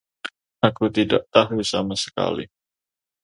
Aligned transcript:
Aku 0.67 0.85
tidak 0.97 1.23
tahu 1.35 1.59
sama 1.71 1.93
sekali. 2.05 2.45